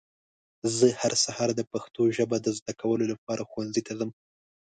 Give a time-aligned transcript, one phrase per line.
[0.77, 4.09] زه هر سهار د پښتو ژبه د ذده کولو لپاره ښونځي ته ځم.